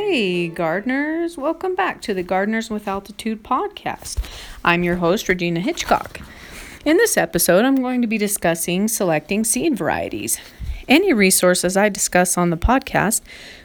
[0.00, 4.16] Hey, gardeners, welcome back to the Gardeners with Altitude podcast.
[4.64, 6.20] I'm your host, Regina Hitchcock.
[6.84, 10.38] In this episode, I'm going to be discussing selecting seed varieties.
[10.86, 13.22] Any resources I discuss on the podcast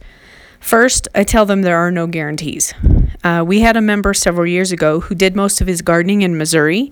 [0.60, 2.74] First, I tell them there are no guarantees.
[3.24, 6.38] Uh, we had a member several years ago who did most of his gardening in
[6.38, 6.92] Missouri,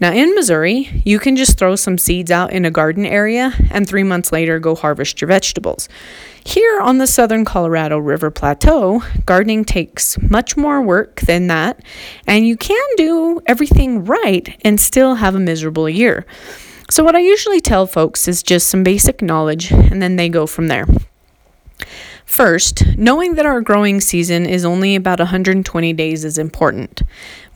[0.00, 3.86] now, in Missouri, you can just throw some seeds out in a garden area and
[3.86, 5.90] three months later go harvest your vegetables.
[6.42, 11.84] Here on the southern Colorado River Plateau, gardening takes much more work than that,
[12.26, 16.24] and you can do everything right and still have a miserable year.
[16.90, 20.46] So, what I usually tell folks is just some basic knowledge, and then they go
[20.46, 20.86] from there.
[22.30, 27.02] First, knowing that our growing season is only about 120 days is important.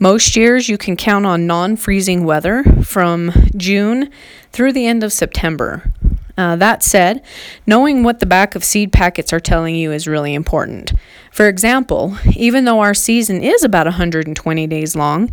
[0.01, 4.11] Most years you can count on non freezing weather from June
[4.51, 5.93] through the end of September.
[6.37, 7.23] Uh, that said,
[7.69, 10.93] knowing what the back of seed packets are telling you is really important.
[11.31, 15.31] For example, even though our season is about 120 days long,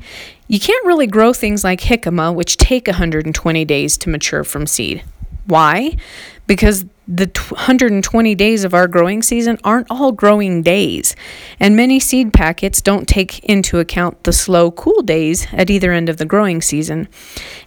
[0.47, 5.03] you can't really grow things like jicama, which take 120 days to mature from seed.
[5.47, 5.97] Why?
[6.45, 11.13] Because the 120 days of our growing season aren't all growing days,
[11.59, 16.07] and many seed packets don't take into account the slow, cool days at either end
[16.07, 17.09] of the growing season.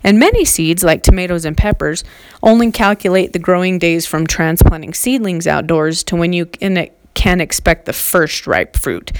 [0.02, 2.04] And many seeds, like tomatoes and peppers,
[2.42, 7.92] only calculate the growing days from transplanting seedlings outdoors to when you can expect the
[7.92, 9.12] first ripe fruit.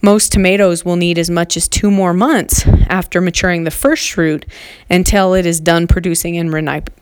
[0.00, 4.46] Most tomatoes will need as much as two more months after maturing the first fruit
[4.88, 6.52] until it is done producing and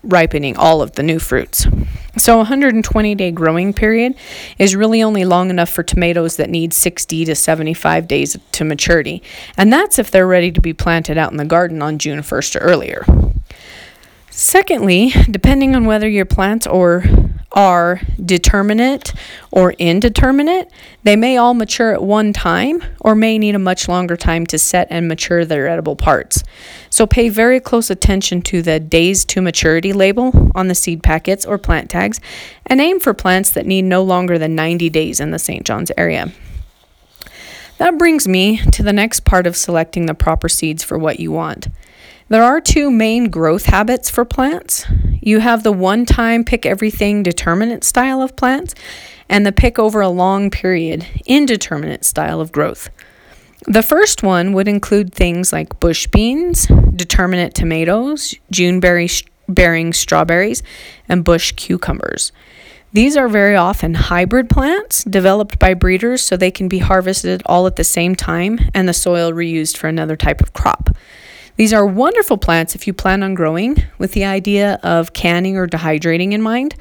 [0.02, 1.66] ripening all of the new fruits.
[2.16, 4.14] So, a 120 day growing period
[4.58, 9.22] is really only long enough for tomatoes that need 60 to 75 days to maturity,
[9.58, 12.56] and that's if they're ready to be planted out in the garden on June 1st
[12.56, 13.04] or earlier.
[14.30, 17.04] Secondly, depending on whether your plants or
[17.52, 19.12] are determinate
[19.50, 20.70] or indeterminate,
[21.04, 24.58] they may all mature at one time or may need a much longer time to
[24.58, 26.42] set and mature their edible parts.
[26.90, 31.46] So pay very close attention to the days to maturity label on the seed packets
[31.46, 32.20] or plant tags
[32.66, 35.64] and aim for plants that need no longer than 90 days in the St.
[35.64, 36.32] John's area.
[37.78, 41.30] That brings me to the next part of selecting the proper seeds for what you
[41.30, 41.68] want.
[42.28, 44.84] There are two main growth habits for plants.
[45.20, 48.74] You have the one time pick everything determinate style of plants
[49.28, 52.90] and the pick over a long period indeterminate style of growth.
[53.68, 56.66] The first one would include things like bush beans,
[56.96, 60.64] determinate tomatoes, June bearing strawberries,
[61.08, 62.32] and bush cucumbers.
[62.92, 67.68] These are very often hybrid plants developed by breeders so they can be harvested all
[67.68, 70.90] at the same time and the soil reused for another type of crop.
[71.56, 75.66] These are wonderful plants if you plan on growing with the idea of canning or
[75.66, 76.74] dehydrating in mind.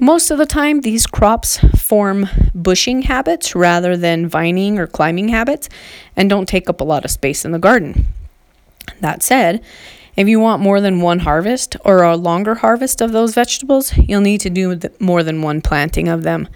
[0.00, 5.68] Most of the time, these crops form bushing habits rather than vining or climbing habits
[6.16, 8.06] and don't take up a lot of space in the garden.
[9.00, 9.62] That said,
[10.16, 14.20] if you want more than one harvest or a longer harvest of those vegetables, you'll
[14.20, 16.48] need to do more than one planting of them.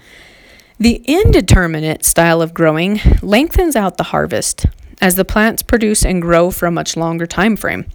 [0.77, 4.65] The indeterminate style of growing lengthens out the harvest
[5.01, 7.85] as the plants produce and grow for a much longer time frame.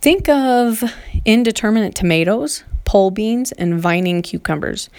[0.00, 0.82] Think of
[1.24, 4.90] indeterminate tomatoes, pole beans, and vining cucumbers.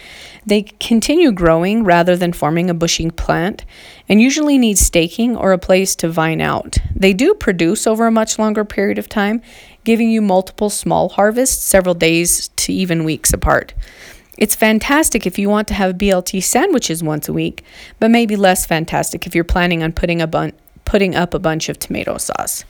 [0.44, 3.64] They continue growing rather than forming a bushing plant
[4.08, 6.78] and usually need staking or a place to vine out.
[6.94, 9.40] They do produce over a much longer period of time,
[9.84, 13.72] giving you multiple small harvests several days to even weeks apart.
[14.36, 17.64] It's fantastic if you want to have BLT sandwiches once a week,
[17.98, 20.52] but maybe less fantastic if you're planning on putting a bun-
[20.86, 22.64] putting up a bunch of tomato sauce.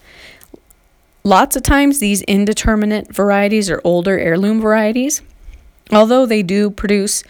[1.22, 5.22] Lots of times, these indeterminate varieties are older heirloom varieties.
[5.92, 7.22] Although they do produce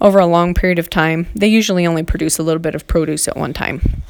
[0.00, 3.28] over a long period of time, they usually only produce a little bit of produce
[3.28, 4.02] at one time.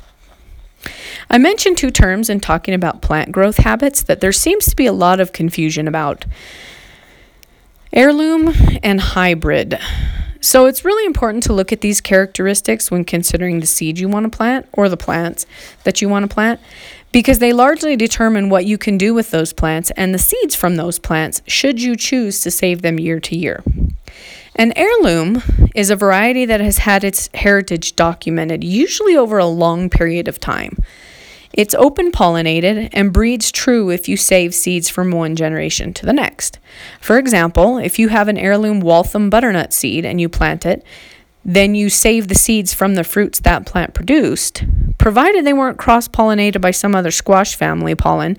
[1.29, 4.87] I mentioned two terms in talking about plant growth habits that there seems to be
[4.87, 6.25] a lot of confusion about
[7.93, 8.53] heirloom
[8.83, 9.79] and hybrid.
[10.41, 14.31] So it's really important to look at these characteristics when considering the seed you want
[14.31, 15.47] to plant or the plants
[15.85, 16.61] that you want to plant
[17.13, 20.77] because they largely determine what you can do with those plants and the seeds from
[20.77, 23.63] those plants should you choose to save them year to year.
[24.57, 25.43] An heirloom
[25.75, 30.41] is a variety that has had its heritage documented, usually over a long period of
[30.41, 30.77] time.
[31.53, 36.13] It's open pollinated and breeds true if you save seeds from one generation to the
[36.13, 36.59] next.
[37.01, 40.85] For example, if you have an heirloom Waltham butternut seed and you plant it,
[41.45, 44.63] then you save the seeds from the fruits that plant produced,
[44.99, 48.37] provided they weren't cross pollinated by some other squash family pollen.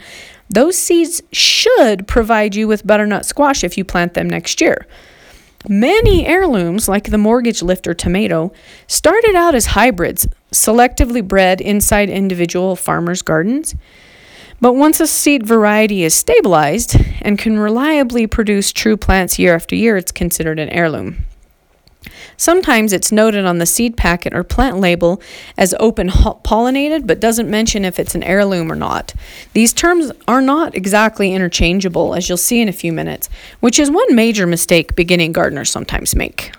[0.50, 4.86] Those seeds should provide you with butternut squash if you plant them next year.
[5.68, 8.52] Many heirlooms, like the mortgage lifter tomato,
[8.88, 13.76] started out as hybrids, selectively bred inside individual farmers' gardens.
[14.60, 19.76] But once a seed variety is stabilized and can reliably produce true plants year after
[19.76, 21.26] year, it's considered an heirloom.
[22.38, 25.22] Sometimes it's noted on the seed packet or plant label
[25.58, 29.14] as open pollinated, but doesn't mention if it's an heirloom or not.
[29.54, 33.92] These terms are not exactly interchangeable, as you'll see in a few minutes, which is
[33.92, 36.52] one major mistake beginning gardeners sometimes make.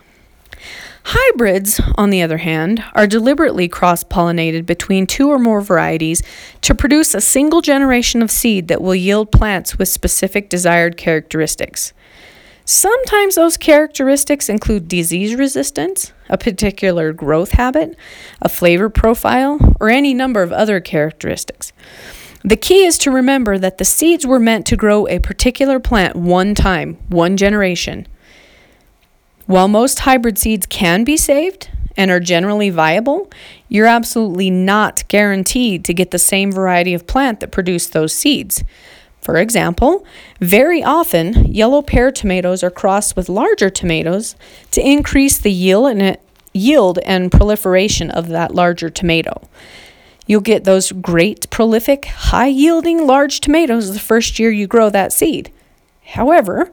[1.04, 6.22] Hybrids, on the other hand, are deliberately cross pollinated between two or more varieties
[6.60, 11.92] to produce a single generation of seed that will yield plants with specific desired characteristics.
[12.64, 17.96] Sometimes those characteristics include disease resistance, a particular growth habit,
[18.40, 21.72] a flavor profile, or any number of other characteristics.
[22.44, 26.14] The key is to remember that the seeds were meant to grow a particular plant
[26.14, 28.06] one time, one generation.
[29.52, 33.30] While most hybrid seeds can be saved and are generally viable,
[33.68, 38.64] you're absolutely not guaranteed to get the same variety of plant that produced those seeds.
[39.20, 40.06] For example,
[40.40, 44.36] very often yellow pear tomatoes are crossed with larger tomatoes
[44.70, 46.16] to increase the yield and
[46.54, 49.50] yield and proliferation of that larger tomato.
[50.26, 55.12] You'll get those great prolific, high yielding large tomatoes the first year you grow that
[55.12, 55.52] seed.
[56.06, 56.72] However,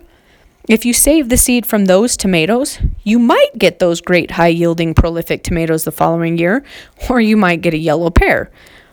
[0.69, 4.93] if you save the seed from those tomatoes, you might get those great high yielding
[4.93, 6.63] prolific tomatoes the following year,
[7.09, 8.51] or you might get a yellow pear,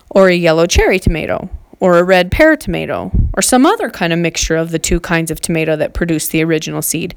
[0.08, 4.18] or a yellow cherry tomato, or a red pear tomato, or some other kind of
[4.18, 7.14] mixture of the two kinds of tomato that produced the original seed.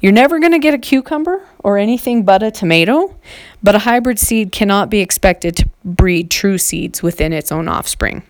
[0.00, 3.14] You're never going to get a cucumber or anything but a tomato,
[3.62, 8.22] but a hybrid seed cannot be expected to breed true seeds within its own offspring.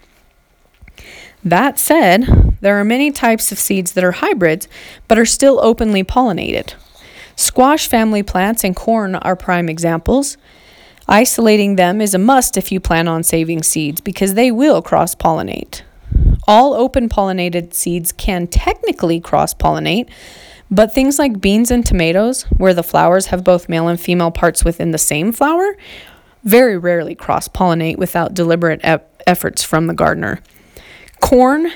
[1.44, 4.68] That said, there are many types of seeds that are hybrids
[5.08, 6.74] but are still openly pollinated.
[7.34, 10.36] Squash family plants and corn are prime examples.
[11.08, 15.14] Isolating them is a must if you plan on saving seeds because they will cross
[15.16, 15.82] pollinate.
[16.46, 20.08] All open pollinated seeds can technically cross pollinate,
[20.70, 24.64] but things like beans and tomatoes, where the flowers have both male and female parts
[24.64, 25.76] within the same flower,
[26.44, 28.80] very rarely cross pollinate without deliberate
[29.26, 30.40] efforts from the gardener.
[31.22, 31.72] Corn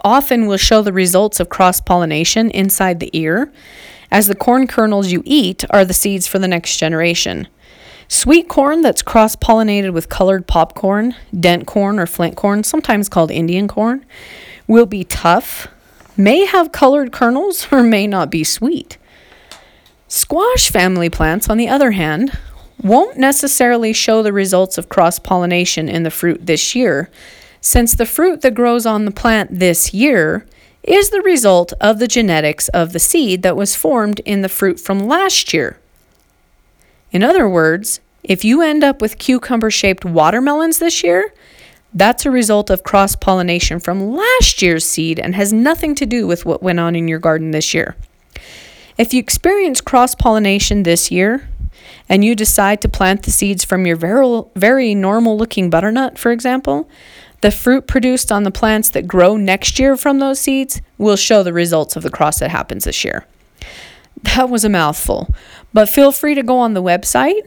[0.00, 3.52] often will show the results of cross pollination inside the ear,
[4.10, 7.46] as the corn kernels you eat are the seeds for the next generation.
[8.08, 13.30] Sweet corn that's cross pollinated with colored popcorn, dent corn, or flint corn, sometimes called
[13.30, 14.04] Indian corn,
[14.66, 15.68] will be tough,
[16.16, 18.96] may have colored kernels, or may not be sweet.
[20.08, 22.36] Squash family plants, on the other hand,
[22.82, 27.10] won't necessarily show the results of cross pollination in the fruit this year,
[27.64, 30.46] since the fruit that grows on the plant this year
[30.82, 34.78] is the result of the genetics of the seed that was formed in the fruit
[34.78, 35.78] from last year.
[37.10, 41.32] In other words, if you end up with cucumber shaped watermelons this year,
[41.94, 46.26] that's a result of cross pollination from last year's seed and has nothing to do
[46.26, 47.96] with what went on in your garden this year.
[48.98, 51.48] If you experience cross pollination this year
[52.10, 56.90] and you decide to plant the seeds from your very, normal looking butternut, for example,
[57.44, 61.42] the fruit produced on the plants that grow next year from those seeds will show
[61.42, 63.26] the results of the cross that happens this year.
[64.22, 65.28] That was a mouthful,
[65.74, 67.42] but feel free to go on the website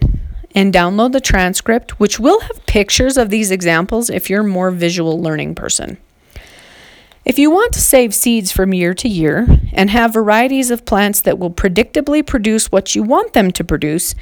[0.53, 4.69] and download the transcript, which will have pictures of these examples if you're a more
[4.69, 5.97] visual learning person.
[7.25, 11.21] If you want to save seeds from year to year and have varieties of plants
[11.21, 14.13] that will predictably produce what you want them to produce,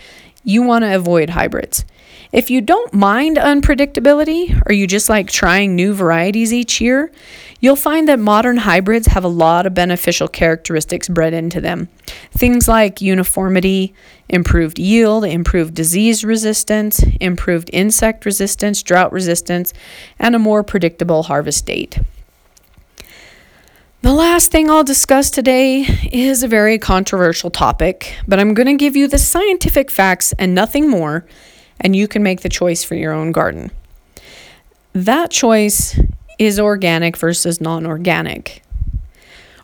[0.46, 1.84] you want to avoid hybrids.
[2.32, 7.12] If you don't mind unpredictability or you just like trying new varieties each year,
[7.60, 11.88] you'll find that modern hybrids have a lot of beneficial characteristics bred into them.
[12.32, 13.94] Things like uniformity,
[14.28, 19.74] improved yield, improved disease resistance, improved insect resistance, drought resistance,
[20.20, 22.00] and a more predictable harvest date.
[24.06, 25.82] The last thing I'll discuss today
[26.12, 30.54] is a very controversial topic, but I'm going to give you the scientific facts and
[30.54, 31.26] nothing more,
[31.82, 33.72] and you can make the choice for your own garden.
[34.94, 36.00] That choice
[36.38, 38.62] is organic versus non organic.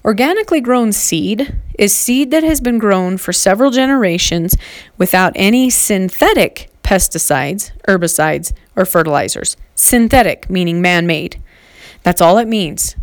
[0.03, 4.57] Organically grown seed is seed that has been grown for several generations
[4.97, 9.55] without any synthetic pesticides, herbicides, or fertilizers.
[9.75, 11.39] Synthetic, meaning man made.
[12.01, 12.95] That's all it means.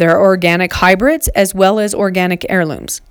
[0.00, 3.02] There are organic hybrids as well as organic heirlooms.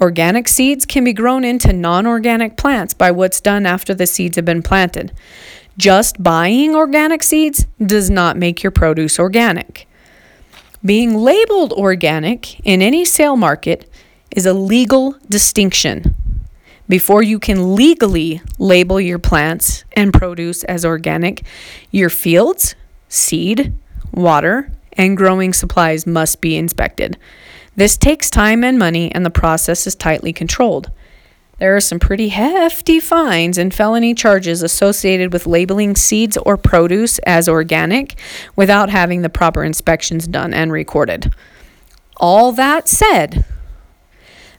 [0.00, 4.34] Organic seeds can be grown into non organic plants by what's done after the seeds
[4.34, 5.12] have been planted.
[5.78, 9.86] Just buying organic seeds does not make your produce organic.
[10.84, 13.88] Being labeled organic in any sale market
[14.32, 16.16] is a legal distinction.
[16.88, 21.44] Before you can legally label your plants and produce as organic,
[21.92, 22.74] your fields,
[23.08, 23.72] seed,
[24.10, 27.18] water, and growing supplies must be inspected.
[27.74, 30.90] This takes time and money, and the process is tightly controlled.
[31.58, 37.18] There are some pretty hefty fines and felony charges associated with labeling seeds or produce
[37.20, 38.18] as organic
[38.56, 41.32] without having the proper inspections done and recorded.
[42.16, 43.44] All that said,